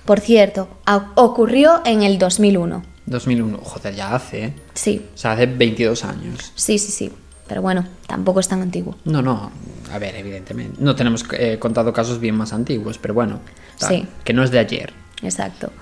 [0.04, 0.68] Por cierto,
[1.16, 2.84] ocurrió en el 2001.
[3.06, 3.58] 2001.
[3.58, 4.54] Joder, ya hace, ¿eh?
[4.74, 6.52] Sí, O sea, hace 22 años.
[6.54, 7.12] sí, sí, sí.
[7.48, 8.96] Pero bueno, tampoco es tan antiguo.
[9.04, 9.50] No, no.
[9.92, 10.76] A ver, evidentemente.
[10.80, 13.40] No tenemos eh, contado casos bien más antiguos, pero bueno.
[13.78, 14.06] tal, Sí.
[14.24, 14.92] Que no es de ayer.
[15.22, 15.72] Exacto.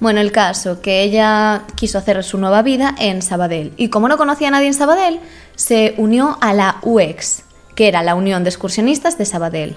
[0.00, 3.72] Bueno, el caso, que ella quiso hacer su nueva vida en Sabadell.
[3.76, 5.20] Y como no conocía a nadie en Sabadell,
[5.56, 7.42] se unió a la UEX,
[7.74, 9.76] que era la Unión de Excursionistas de Sabadell.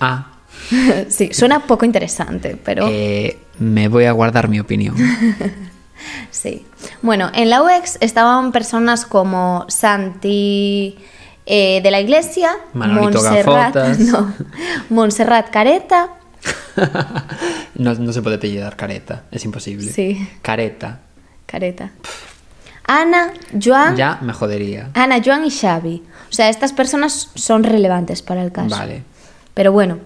[0.00, 0.32] Ah.
[1.08, 4.94] sí, suena poco interesante, pero eh, me voy a guardar mi opinión.
[6.30, 6.66] sí.
[7.02, 10.96] Bueno, en la UEX estaban personas como Santi
[11.46, 13.98] eh, de la Iglesia, Manolito Montserrat, Gafotas.
[14.00, 14.34] no,
[14.90, 16.10] Montserrat Careta,
[17.74, 19.24] no, no se puede apellidar careta.
[19.30, 19.90] Es imposible.
[19.90, 20.28] Sí.
[20.42, 21.00] Careta.
[21.46, 21.92] Careta,
[22.84, 23.32] Ana,
[23.62, 24.90] Joan, Ya me jodería.
[24.94, 26.02] Ana, Joan y Xavi.
[26.28, 28.76] O sea, estas personas son relevantes para el caso.
[28.76, 29.02] Vale.
[29.54, 29.98] Pero bueno,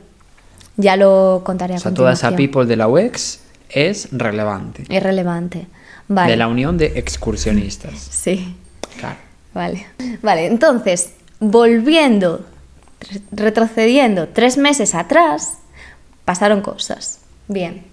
[0.76, 4.84] ya lo contaré a O sea, toda esa people de la UEX es relevante.
[4.88, 5.66] Es relevante.
[6.12, 6.32] Vale.
[6.32, 7.94] De la unión de excursionistas.
[8.10, 8.56] Sí.
[8.98, 9.16] Claro.
[9.54, 9.86] Vale.
[10.22, 12.44] Vale, entonces, volviendo,
[13.00, 15.58] re- retrocediendo tres meses atrás,
[16.24, 17.20] pasaron cosas.
[17.46, 17.84] Bien.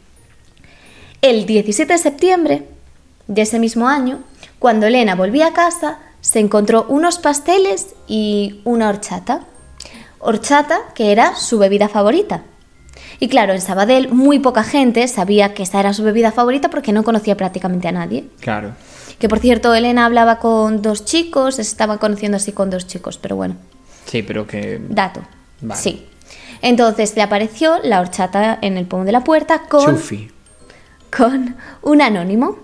[1.21, 2.67] El 17 de septiembre
[3.27, 4.23] de ese mismo año,
[4.59, 9.41] cuando Elena volvía a casa, se encontró unos pasteles y una horchata.
[10.19, 12.43] Horchata que era su bebida favorita.
[13.19, 16.91] Y claro, en Sabadell muy poca gente sabía que esa era su bebida favorita porque
[16.91, 18.25] no conocía prácticamente a nadie.
[18.39, 18.73] Claro.
[19.19, 23.17] Que por cierto, Elena hablaba con dos chicos, se estaba conociendo así con dos chicos,
[23.17, 23.55] pero bueno,
[24.05, 24.79] Sí, pero que.
[24.89, 25.21] dato.
[25.61, 25.81] Vale.
[25.81, 26.05] Sí.
[26.61, 30.29] Entonces le apareció la horchata en el pomo de la puerta con, Chufi.
[31.15, 32.59] con un anónimo.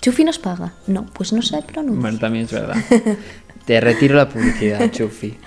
[0.00, 0.72] ¿Chufi nos paga?
[0.86, 2.00] No, pues no se pronuncia.
[2.00, 2.76] Bueno, también es verdad.
[3.64, 5.38] Te retiro la publicidad, Chufi.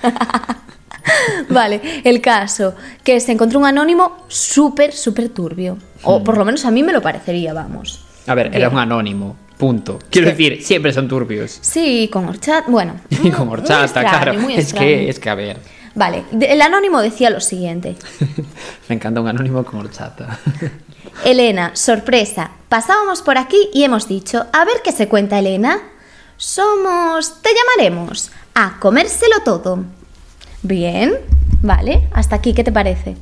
[1.50, 5.76] Vale, el caso, que se encontró un anónimo súper, súper turbio.
[5.76, 5.80] Hmm.
[6.04, 8.04] O por lo menos a mí me lo parecería, vamos.
[8.28, 9.36] A ver, era un anónimo.
[9.58, 9.98] Punto.
[10.12, 10.32] Quiero Sí.
[10.36, 11.58] decir, siempre son turbios.
[11.62, 13.00] Sí, con horchata, bueno.
[13.24, 14.50] Y con horchata, extraño, claro.
[14.50, 15.58] Es que, es que, a ver.
[15.96, 17.96] Vale, el anónimo decía lo siguiente.
[18.88, 20.38] Me encanta un anónimo con horchata.
[21.26, 22.52] Elena, sorpresa.
[22.70, 25.80] Pasábamos por aquí y hemos dicho, a ver qué se cuenta Elena.
[26.38, 29.86] Somos, te llamaremos a comérselo todo.
[30.64, 31.14] Bien,
[31.62, 33.16] vale, hasta aquí, ¿qué te parece?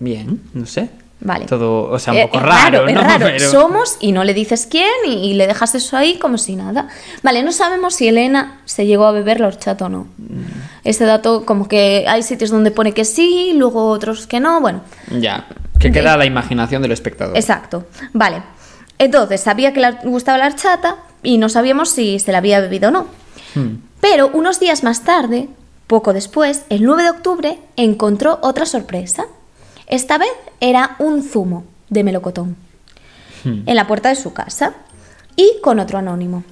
[0.00, 0.90] Bien, no sé.
[1.20, 1.46] Vale.
[1.46, 3.00] Todo, o sea, un Eh, poco es raro, es ¿no?
[3.00, 3.26] raro.
[3.26, 6.54] Pero- Somos y no le dices quién y, y le dejas eso ahí como si
[6.54, 6.88] nada.
[7.24, 10.06] Vale, no sabemos si Elena se llegó a beber la horchata o no.
[10.16, 10.44] Mm.
[10.84, 14.82] Ese dato como que hay sitios donde pone que sí, luego otros que no, bueno.
[15.10, 15.48] Ya.
[15.80, 17.36] Que queda a la imaginación del espectador.
[17.36, 17.86] Exacto.
[18.12, 18.42] Vale.
[18.98, 22.88] Entonces, sabía que le gustaba la horchata y no sabíamos si se la había bebido
[22.88, 23.06] o no.
[23.56, 23.74] Hmm.
[24.00, 25.48] Pero unos días más tarde,
[25.86, 29.26] poco después, el 9 de octubre, encontró otra sorpresa.
[29.86, 30.30] Esta vez
[30.60, 32.56] era un zumo de melocotón
[33.44, 33.62] Hmm.
[33.66, 34.74] en la puerta de su casa
[35.36, 36.44] y con otro anónimo.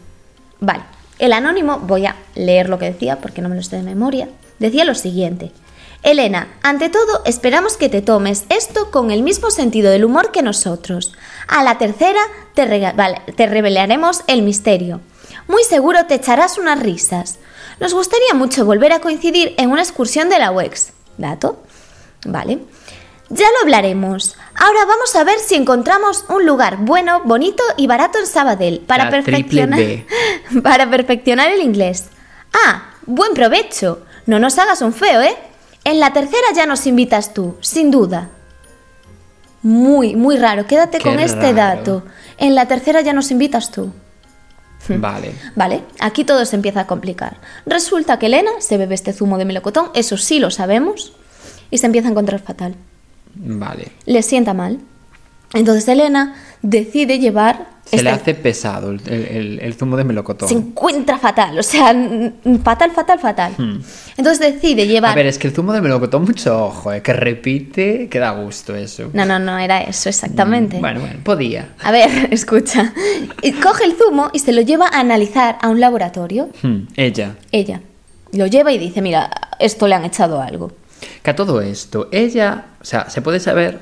[0.61, 0.83] Vale,
[1.19, 4.29] el anónimo, voy a leer lo que decía porque no me lo sé de memoria,
[4.59, 5.53] decía lo siguiente.
[6.03, 10.43] Elena, ante todo esperamos que te tomes esto con el mismo sentido del humor que
[10.43, 11.15] nosotros.
[11.49, 12.21] A la tercera
[12.55, 15.01] te, vale, te revelaremos el misterio.
[15.49, 17.39] Muy seguro te echarás unas risas.
[17.81, 20.93] Nos gustaría mucho volver a coincidir en una excursión de la UEX.
[21.19, 21.63] ¿Dato?
[22.25, 22.61] Vale.
[23.29, 24.37] Ya lo hablaremos.
[24.55, 29.11] Ahora vamos a ver si encontramos un lugar bueno, bonito y barato en Sabadell para
[29.11, 29.81] perfeccionar
[30.63, 32.07] para perfeccionar el inglés.
[32.53, 34.03] Ah, buen provecho.
[34.27, 35.37] No nos hagas un feo, ¿eh?
[35.85, 38.31] En la tercera ya nos invitas tú, sin duda.
[39.63, 40.67] Muy, muy raro.
[40.67, 41.77] Quédate Qué con este raro.
[41.77, 42.03] dato.
[42.39, 43.93] En la tercera ya nos invitas tú.
[44.89, 45.33] Vale.
[45.55, 47.39] Vale, aquí todo se empieza a complicar.
[47.67, 51.13] Resulta que Elena se bebe este zumo de melocotón, eso sí lo sabemos,
[51.71, 52.75] y se empieza a encontrar fatal.
[53.35, 53.93] Vale.
[54.07, 54.81] Le sienta mal.
[55.57, 57.75] Entonces Elena decide llevar...
[57.85, 60.49] Se le este- hace pesado el, el- el- el zumo de melocotón.
[60.49, 61.95] Se encuentra fatal, o sea,
[62.65, 63.53] fatal, fatal, fatal.
[64.17, 65.11] Entonces decide llevar...
[65.11, 65.13] Hmm.
[65.13, 68.33] A ver, es que el zumo de melocotón, mucho ojo, eh, que repite, que da
[68.33, 69.11] gusto eso.
[69.13, 70.81] No, no, no era eso exactamente.
[70.81, 71.75] Bueno, bueno, podía.
[71.83, 72.93] A ver, escucha.
[73.43, 76.49] Y Coge el zumo y se lo lleva a analizar a un laboratorio.
[76.63, 77.37] Hmm, ella.
[77.53, 77.81] Ella
[78.33, 80.73] lo lleva y dice, mira, esto le han echado algo.
[81.23, 83.81] Que a todo esto, ella, o sea, se puede saber,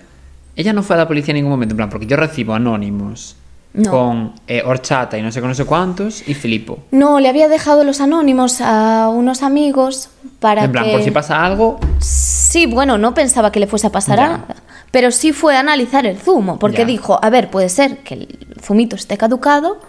[0.57, 3.37] ella no fue a la policía en ningún momento, en plan, porque yo recibo anónimos
[3.75, 3.91] No.
[3.91, 6.79] con eh, horchata y no sé con no sé cuántos y flipo.
[6.93, 10.93] No, le había dejado los anónimos a unos amigos para En plan, que...
[10.93, 14.45] por si pasa algo, Sí, bueno, no pensaba que le fuese a pasar nada.
[14.93, 16.85] Pero sí fue a analizar el zumo, porque Ya.
[16.85, 19.81] dijo, a ver, puede ser que el zumito esté caducado.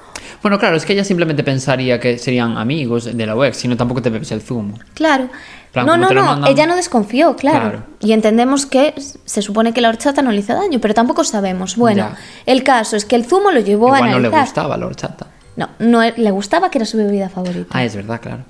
[0.42, 3.78] Bueno, claro, es que ella simplemente pensaría que serían amigos de la UEX, si no
[3.78, 4.80] tampoco te bebes el zumo.
[4.96, 5.30] Claro.
[5.76, 7.60] Plan, no, no, no, ella no desconfió, claro.
[7.70, 7.84] Claro.
[8.00, 8.94] Y entendemos que
[9.26, 11.76] se supone que la horchata no le hizo daño, pero tampoco sabemos.
[11.76, 12.18] Bueno, Ya.
[12.46, 14.42] el caso es que el zumo lo llevó Igual a no le analizar.
[14.46, 15.28] gustaba la horchata.
[15.56, 17.68] No, no e- le gustaba que era su bebida favorita.
[17.72, 18.44] Ah, es verdad, claro.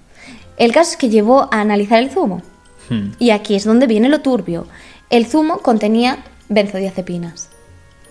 [0.57, 2.41] El caso es que llevó a analizar el zumo.
[2.89, 3.11] Hmm.
[3.19, 4.67] Y aquí es donde viene lo turbio.
[5.09, 7.49] El zumo contenía benzodiazepinas.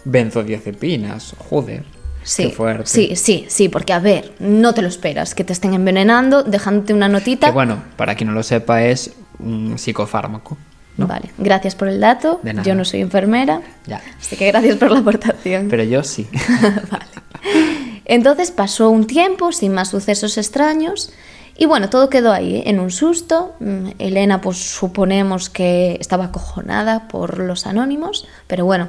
[0.05, 1.85] Benzodiazepinas, joder.
[2.25, 2.87] Sí, Qué fuerte.
[2.87, 6.93] sí, sí, sí, porque a ver, no te lo esperas, que te estén envenenando, dejándote
[6.95, 7.47] una notita.
[7.49, 10.57] Que bueno, para quien no lo sepa, es un psicofármaco.
[10.97, 11.07] ¿no?
[11.07, 12.41] Vale, gracias por el dato.
[12.43, 12.65] De nada.
[12.67, 14.01] Yo no soy enfermera, Ya.
[14.19, 15.69] así que gracias por la aportación.
[15.69, 16.27] Pero yo sí.
[18.05, 21.13] Entonces pasó un tiempo sin más sucesos extraños
[21.57, 22.63] y bueno, todo quedó ahí, ¿eh?
[22.67, 23.55] en un susto.
[23.61, 28.89] Mm, Elena, pues suponemos que estaba acojonada por los anónimos, pero bueno,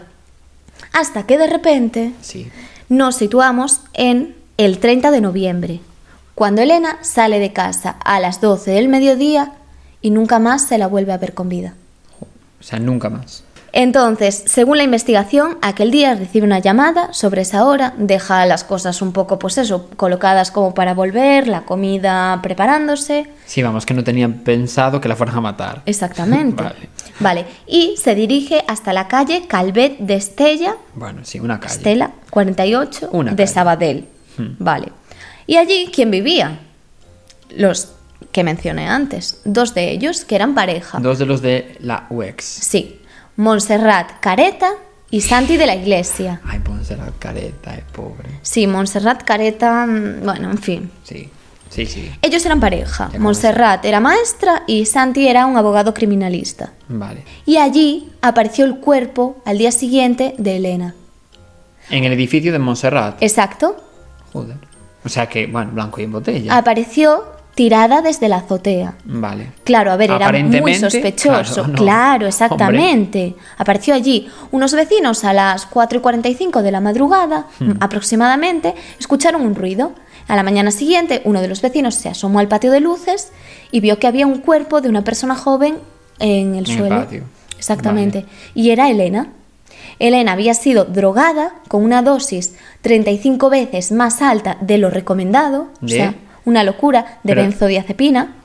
[0.92, 2.50] hasta que de repente Sí.
[2.90, 5.80] Nos situamos en el 30 de noviembre,
[6.36, 9.54] cuando Elena sale de casa a las 12 del mediodía
[10.02, 11.76] y nunca más se la vuelve a ver con vida.
[12.60, 13.45] O sea, nunca más.
[13.78, 19.02] Entonces, según la investigación, aquel día recibe una llamada sobre esa hora, deja las cosas
[19.02, 23.28] un poco, pues eso, colocadas como para volver, la comida preparándose.
[23.46, 25.82] Sí, vamos, que no tenían pensado que la fueran a matar.
[25.86, 26.64] Exactamente.
[26.64, 26.90] Vale.
[27.20, 31.76] Vale, y se dirige hasta la calle Calvet de Estella, Bueno, sí, una calle.
[31.76, 33.48] Estela 48 Una de calle.
[33.54, 34.08] Sabadell.
[34.38, 34.56] Hmm.
[34.58, 34.94] Vale.
[35.48, 36.60] Y allí, ¿quién vivía?
[37.58, 37.90] Los
[38.32, 39.42] que mencioné antes.
[39.44, 40.98] Dos de ellos, que eran pareja.
[41.00, 42.46] Dos de los de la UEX.
[42.46, 43.02] Sí.
[43.38, 44.72] Montserrat Careta
[45.10, 46.42] y Santi de la Iglesia.
[46.46, 48.30] Ay, ponse la careta, eh, pobre.
[48.42, 50.92] Sí, Montserrat Careta, mm, bueno, en fin.
[51.04, 51.30] Sí,
[51.70, 52.12] sí, sí.
[52.22, 53.12] Ellos eran pareja.
[53.20, 56.74] Montserrat era maestra y Santi era un abogado criminalista.
[56.88, 57.24] Vale.
[57.46, 60.96] Y allí apareció el cuerpo al día siguiente de Elena.
[61.90, 63.22] En el edificio de Montserrat.
[63.22, 63.76] Exacto.
[64.34, 64.58] Joder.
[65.04, 66.58] O sea que, bueno, blanco y en botella.
[66.58, 68.96] Apareció tirada desde la azotea.
[69.06, 69.52] Vale.
[69.64, 71.64] Claro, a ver, era muy sospechoso.
[71.74, 73.34] claro, exactamente.
[73.58, 74.28] Apareció allí.
[74.52, 77.72] Unos vecinos a las 4 y 45 de la madrugada, Hmm.
[77.80, 79.94] aproximadamente, escucharon un ruido.
[80.28, 83.32] A la mañana siguiente, uno de los vecinos se asomó al patio de luces
[83.72, 85.78] y vio que había un cuerpo de una persona joven
[86.20, 86.96] en el En el suelo.
[87.02, 87.24] patio.
[87.58, 88.26] Exactamente.
[88.54, 89.30] Y era Elena.
[90.00, 95.86] Elena había sido drogada con una dosis 35 veces más alta de lo recomendado, o
[95.86, 95.94] ¿De?
[95.96, 98.36] sea, una locura de Pero- benzodiazepina.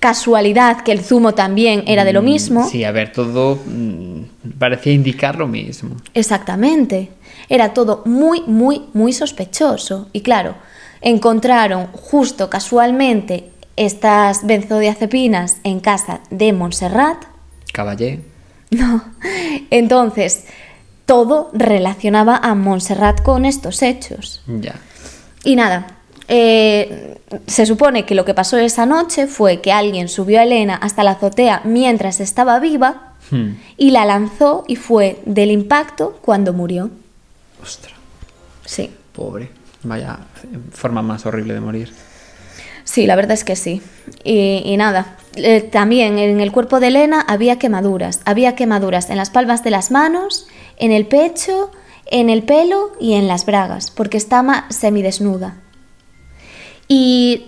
[0.00, 2.64] Casualidad que el zumo también era de lo mismo.
[2.64, 5.96] Mm, Sí, a ver, todo mm, parecía indicar lo mismo.
[6.12, 7.10] Exactamente.
[7.48, 10.08] Era todo muy, muy, muy sospechoso.
[10.12, 10.56] Y claro,
[11.00, 17.24] encontraron justo casualmente estas benzodiazepinas en casa de Montserrat.
[17.72, 18.20] Caballé.
[18.70, 19.04] No.
[19.70, 20.46] Entonces,
[21.06, 24.42] todo relacionaba a Montserrat con estos hechos.
[24.48, 24.74] Ya.
[25.44, 25.86] Y nada,
[26.28, 30.74] eh, se supone que lo que pasó esa noche fue que alguien subió a Elena
[30.76, 33.52] hasta la azotea mientras estaba viva Hmm.
[33.78, 36.90] y la lanzó y fue del impacto cuando murió.
[37.62, 37.94] Ostras,
[38.66, 39.48] Sí, pobre.
[39.82, 40.18] Vaya
[40.72, 41.90] forma más horrible de morir.
[42.84, 43.80] sí, la verdad es que sí.
[44.24, 48.20] Y, y nada, eh, también en el cuerpo de Elena había quemaduras.
[48.26, 51.70] Había quemaduras en las palmas de las manos, en el pecho,
[52.04, 55.56] en el pelo y en las bragas, porque estaba semidesnuda.
[56.88, 57.46] Y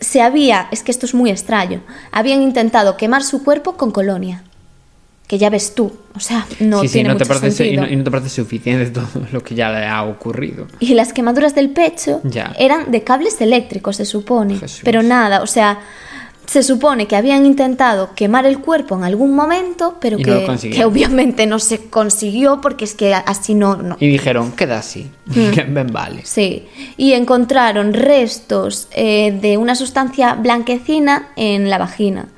[0.00, 1.80] se había, es que esto es muy extraño,
[2.12, 4.44] habían intentado quemar su cuerpo con colonia.
[5.26, 7.86] Que ya ves tú, o sea, no sí, sí, tiene no te parece, y no,
[7.86, 10.66] y no te parece suficiente todo lo que ya le ha ocurrido.
[10.80, 12.54] Y las quemaduras del pecho Ya.
[12.58, 14.56] eran de cables eléctricos, se supone.
[14.58, 14.80] Jesús.
[14.84, 15.80] Pero nada, o sea,
[16.48, 21.46] se supone que habían intentado quemar el cuerpo en algún momento, pero no que, obviamente
[21.46, 23.98] no se consiguió porque es que así no, no.
[24.00, 25.50] Y dijeron, queda así, Hmm.
[25.54, 26.22] que ven vale.
[26.24, 32.28] Sí, y encontraron restos eh, de una sustancia blanquecina en la vagina,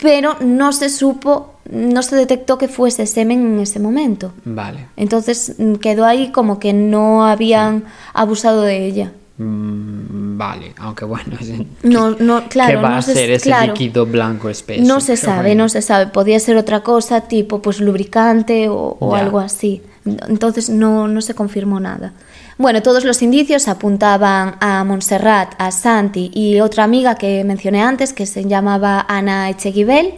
[0.00, 4.32] pero no se supo, no se detectó que fuese semen en ese momento.
[4.44, 4.86] Vale.
[4.96, 7.82] Entonces mm, quedó ahí como que no habían
[8.14, 9.12] abusado de ella.
[9.38, 11.36] Mm, vale, aunque bueno,
[11.82, 13.72] No, no, claro, ¿qué va no a se- ser ese claro.
[13.72, 14.82] líquido blanco espeso?
[14.86, 15.64] No se sabe, bueno.
[15.64, 16.06] no se sabe.
[16.08, 19.82] Podía ser otra cosa, tipo pues lubricante o, o algo así.
[20.04, 22.12] Entonces no, no se confirmó nada.
[22.58, 28.12] Bueno, todos los indicios apuntaban a Montserrat, a Santi y otra amiga que mencioné antes,
[28.12, 30.14] que se llamaba Ana Echeguibel,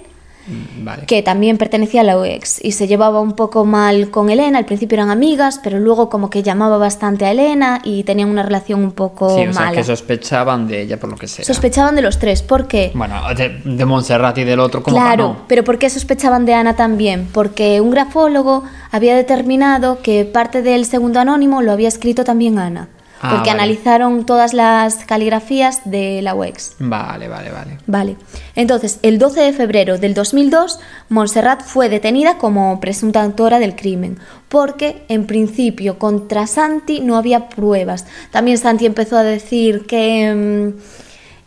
[0.80, 1.04] Vale.
[1.06, 4.58] que también pertenecía a la UEX y se llevaba un poco mal con Elena.
[4.58, 8.42] Al principio eran amigas, pero luego como que llamaba bastante a Elena y tenían una
[8.42, 11.44] relación un poco Sí, o sea, que sospechaban de ella por lo que sea.
[11.44, 12.42] Sospechaban de los tres.
[12.42, 12.92] ¿Por qué?
[12.94, 16.76] Bueno, de, de Montserrat y del otro, como Claro, pero ¿por qué sospechaban de Ana
[16.76, 17.28] también?
[17.32, 22.88] Porque un grafólogo había determinado que parte del segundo anónimo lo había escrito también Ana.
[23.20, 23.62] Ah, porque vale.
[23.62, 26.74] analizaron todas las caligrafías de la UEX.
[26.78, 27.78] Vale, vale, vale.
[27.86, 28.16] Vale.
[28.54, 30.78] Entonces, el 12 de febrero del 2002,
[31.08, 37.48] Montserrat fue detenida como presunta autora del crimen, porque en principio contra Santi no había
[37.48, 38.06] pruebas.
[38.30, 40.80] También Santi empezó a decir que mm,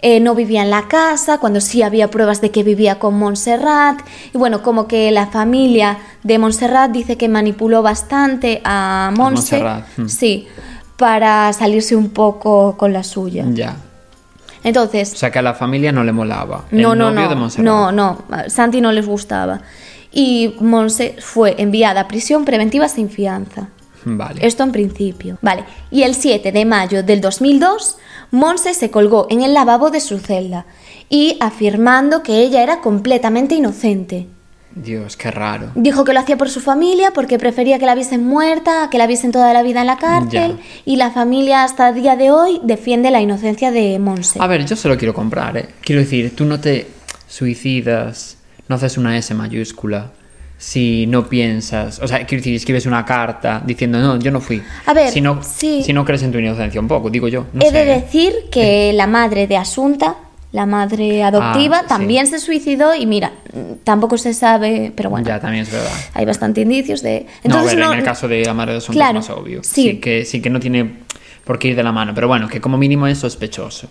[0.04, 4.00] eh, no vivía en la casa, cuando sí había pruebas de que vivía con Montserrat.
[4.34, 9.58] Y bueno, como que la familia de Montserrat dice que manipuló bastante a Monse.
[9.58, 10.08] Montserrat, mm.
[10.08, 10.48] Sí,
[11.02, 13.44] para salirse un poco con la suya.
[13.50, 13.76] Ya.
[14.64, 16.66] Entonces, O sea, que a la familia no le molaba.
[16.72, 17.30] El no, no, novio no.
[17.30, 17.66] de Montserrat.
[17.66, 18.20] No, no.
[18.48, 19.62] Santi no les gustaba.
[20.12, 23.70] Y Monse fue enviada a prisión preventiva sin fianza.
[24.06, 24.46] Vale.
[24.46, 25.40] Esto en principio.
[25.42, 25.64] Vale.
[25.90, 27.98] Y el 7 de mayo del 2002,
[28.30, 30.66] Monse se colgó en el lavabo de su celda
[31.10, 34.28] y afirmando que ella era completamente inocente.
[34.76, 35.72] Dios, qué raro.
[35.76, 39.06] Dijo que lo hacía por su familia porque prefería que la viesen muerta que la
[39.08, 40.64] viesen toda la vida en la cárcel Ya.
[40.86, 44.40] y la familia hasta el día de hoy defiende la inocencia de Monse.
[44.42, 45.68] A ver, yo se lo quiero comprar, ¿eh?
[45.82, 46.88] Quiero decir, tú no te
[47.28, 50.12] suicidas, no haces una S mayúscula
[50.58, 54.62] si no piensas, o sea, quiero decir, escribes una carta diciendo, no, yo no fui.
[54.86, 55.82] A ver, si no, sí.
[55.84, 57.48] si no crees en tu inocencia un poco, digo yo.
[57.52, 58.02] No He sé, de ¿eh?
[58.02, 60.18] decir que la madre de Asunta,
[60.52, 61.88] la madre adoptiva, Ah, sí.
[61.88, 63.32] también se suicidó y mira,
[63.84, 65.90] tampoco se sabe, pero bueno, Ya, también es verdad.
[66.14, 67.26] hay bastante indicios de...
[67.26, 69.62] no, Entonces, no- en el caso de la madre de Asunto Claro, es más obvio.
[69.64, 70.00] sí.
[70.00, 71.00] que, sí que no tiene
[71.46, 73.88] por qué ir de la mano, pero bueno, que como mínimo es sospechoso.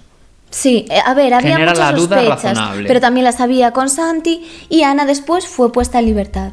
[0.50, 2.88] Sí, eh, a ver, había Genera muchas la duda sospechas, razonable.
[2.88, 6.50] pero también las había con Santi y Ana después fue puesta en libertad.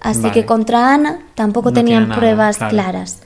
[0.00, 0.34] Así Vale.
[0.34, 2.70] que contra Ana tampoco No tenían nada, pruebas claro.
[2.72, 3.20] claras.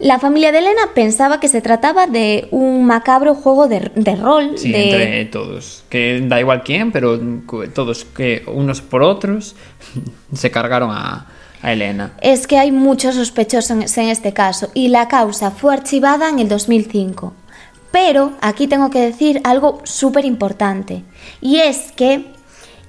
[0.00, 4.56] La familia de Elena pensaba que se trataba de un macabro juego de, de rol.
[4.56, 4.84] Sí, de...
[4.84, 5.84] entre todos.
[5.90, 7.20] Que da igual quién, pero
[7.74, 9.56] todos que unos por otros
[10.32, 11.26] se cargaron a,
[11.60, 12.12] a Elena.
[12.22, 16.38] Es que hay muchos sospechosos en, en este caso y la causa fue archivada en
[16.38, 17.34] el 2005.
[17.92, 21.04] Pero aquí tengo que decir algo súper importante
[21.42, 22.24] y es que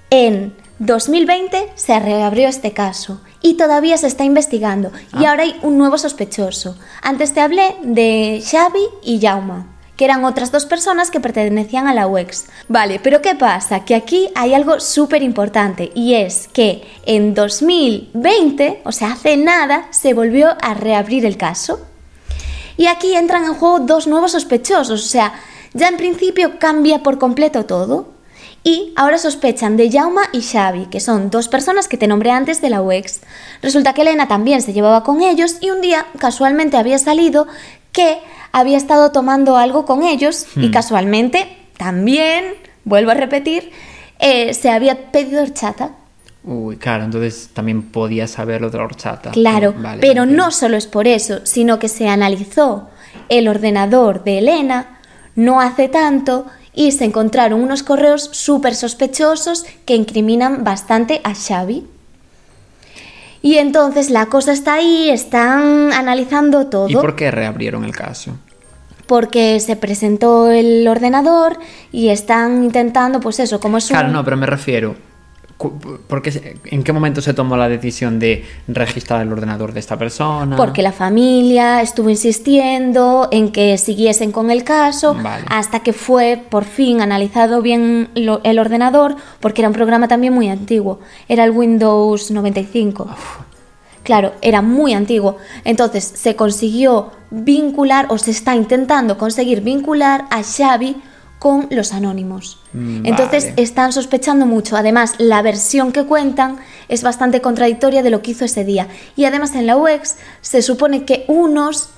[0.09, 5.77] en 2020 se reabrió este caso y todavía se está investigando y ahora hay un
[5.77, 6.75] nuevo sospechoso.
[7.03, 11.93] Antes te hablé de Xavi y Jauma que eran otras dos personas que pertenecían a
[11.93, 12.45] la UEX.
[12.67, 13.85] Vale, pero ¿qué pasa?
[13.85, 19.87] Que aquí hay algo súper importante y es que en 2020, o sea, hace nada,
[19.91, 21.85] se volvió a reabrir el caso.
[22.75, 25.33] Y aquí entran en juego dos nuevos sospechosos, o sea,
[25.75, 28.20] ya en principio cambia por completo todo.
[28.63, 32.61] Y ahora sospechan de Jauma y Xavi, que son dos personas que te nombré antes
[32.61, 33.21] de la UEX.
[33.61, 37.47] Resulta que Elena también se llevaba con ellos y un día casualmente había salido
[37.91, 38.19] que
[38.51, 42.53] había estado tomando algo con ellos y casualmente también,
[42.85, 43.71] vuelvo a repetir,
[44.19, 45.91] eh, se había pedido horchata.
[46.43, 49.31] Uy, claro, entonces también podía saber lo de la horchata.
[49.31, 50.43] Claro, Vale, pero entiendo.
[50.45, 52.89] no solo es por eso, sino que se analizó
[53.29, 54.99] el ordenador de Elena
[55.35, 61.85] no hace tanto y se encontraron unos correos súper sospechosos que incriminan bastante a Xavi.
[63.41, 66.89] Y entonces la cosa está ahí, están analizando todo.
[66.89, 68.37] ¿Y por qué reabrieron el caso?
[69.07, 71.57] Porque se presentó el ordenador
[71.91, 73.97] y están intentando, pues eso, como es un...
[73.97, 74.95] Claro, no, pero me refiero.
[76.07, 80.55] Porque, ¿En qué momento se tomó la decisión de registrar el ordenador de esta persona?
[80.55, 85.45] Porque la familia estuvo insistiendo en que siguiesen con el caso Vale.
[85.49, 90.33] hasta que fue por fin analizado bien lo- el ordenador, porque era un programa también
[90.33, 90.99] muy antiguo.
[91.27, 93.07] Era el Windows 95.
[94.03, 95.37] Claro, era muy antiguo.
[95.63, 100.95] Entonces se consiguió vincular o se está intentando conseguir vincular a Xavi
[101.41, 102.59] con los anónimos.
[102.71, 104.77] Mm, Entonces están sospechando mucho.
[104.77, 108.87] Además, la versión que cuentan es bastante contradictoria de lo que hizo ese día.
[109.15, 111.89] Y además en la UX se supone que unos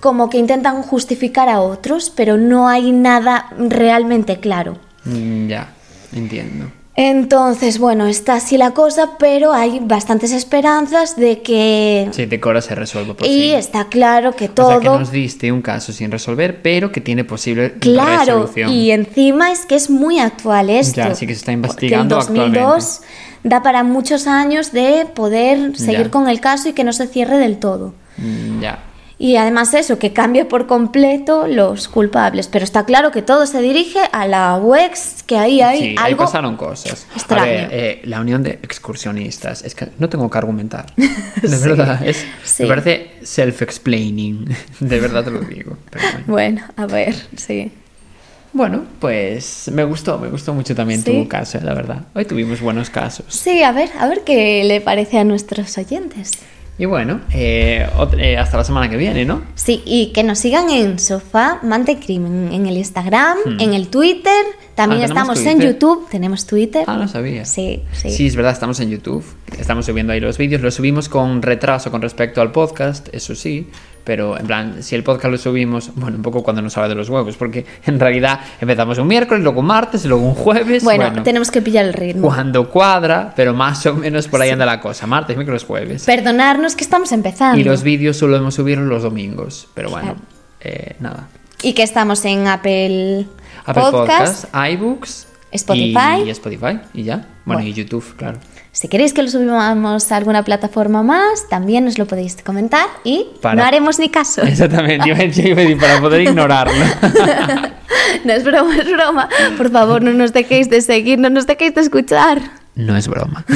[0.00, 4.78] como que intentan justificar a otros, pero no hay nada realmente claro.
[5.04, 5.74] Mm, Ya,
[6.14, 6.72] entiendo.
[7.02, 12.06] Entonces, bueno, está así la cosa, pero hay bastantes esperanzas de que...
[12.12, 13.54] Sí, de que ahora se resuelva por y fin.
[13.54, 14.68] está claro que O todo...
[14.68, 18.70] sea, que nos diste un caso sin resolver, pero que tiene posible Claro, resolución.
[18.70, 20.96] y encima es que es muy actual esto.
[20.96, 23.00] Ya, sí que se está investigando el 2002
[23.44, 26.10] da para muchos años de poder seguir Ya.
[26.10, 27.94] con el caso y que no se cierre del todo.
[28.18, 28.78] Mm, Ya.
[29.22, 32.48] Y además eso, que cambie por completo los culpables.
[32.48, 36.12] Pero está claro que todo se dirige a la UEX, que ahí hay sí, ahí
[36.12, 36.24] algo...
[36.24, 37.06] pasaron cosas.
[37.14, 37.42] extraño.
[37.42, 39.62] A ver, eh, la unión de excursionistas.
[39.62, 40.86] Es que no tengo que argumentar.
[40.96, 42.62] De verdad, es, sí.
[42.62, 44.56] me parece self-explaining.
[44.80, 45.76] De verdad te lo digo.
[45.92, 46.24] Bueno.
[46.26, 47.70] Bueno, a ver, sí.
[48.54, 51.12] Bueno, pues me gustó, me gustó mucho también Sí.
[51.12, 52.06] tu caso, la verdad.
[52.14, 53.26] Hoy tuvimos buenos casos.
[53.28, 56.32] Sí, a ver, a ver qué le parece a nuestros oyentes.
[56.80, 59.42] Y bueno, eh, eh, hasta la semana que viene, ¿no?
[59.54, 64.32] Sí, y que nos sigan en Sofá Mantecrimen, en el Instagram, en el Twitter,
[64.74, 65.04] también Hmm.
[65.04, 65.60] Ah, ¿tenemos estamos en?
[65.60, 66.84] YouTube, tenemos Twitter.
[66.86, 67.44] Ah, no sabía.
[67.44, 68.10] Sí, sí.
[68.10, 69.22] Sí, es verdad, estamos en YouTube.
[69.58, 70.62] Estamos subiendo ahí los vídeos.
[70.62, 73.66] Los subimos con retraso con respecto al podcast, eso sí.
[74.10, 76.96] Pero en plan, si el podcast lo subimos, bueno, un poco cuando nos habla de
[76.96, 80.82] los huevos, porque en realidad empezamos un miércoles, luego un martes, luego un jueves.
[80.82, 82.26] bueno, tenemos que pillar el ritmo.
[82.26, 85.06] cuando cuadra, pero más o menos por ahí anda la cosa.
[85.06, 86.04] Martes, miércoles, jueves.
[86.06, 87.60] Perdonarnos que estamos empezando.
[87.60, 89.68] Y los vídeos solo hemos subido los domingos.
[89.74, 90.20] Pero bueno, Claro.
[90.62, 91.28] eh, nada.
[91.62, 93.26] Y que estamos en Apple,
[93.64, 94.46] Apple Podcast.
[94.46, 95.26] Podcast, iBooks.
[95.52, 96.22] Spotify.
[96.24, 96.80] Y, y Spotify.
[96.94, 97.16] Y ya.
[97.16, 97.62] Bueno, Bueno.
[97.68, 98.40] y YouTube, claro.
[98.72, 103.26] Si queréis que lo subamos a alguna plataforma más, también nos lo podéis comentar y
[103.42, 104.42] Para- no haremos ni caso.
[104.42, 106.72] Exactamente, yo yo iba a decir, para poder ignorarlo.
[108.24, 109.28] no es broma, es broma.
[109.56, 112.40] Por favor, no nos dejéis de seguir, no nos dejéis de escuchar.
[112.76, 113.44] No es broma.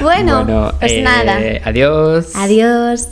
[0.00, 1.40] Bueno, pues eh, nada.
[1.64, 2.32] Adiós.
[2.34, 3.08] Adiós.